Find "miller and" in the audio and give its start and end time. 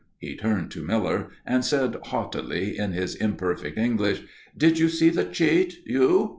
0.83-1.63